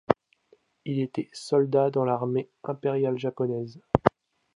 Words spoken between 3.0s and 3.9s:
japonaise.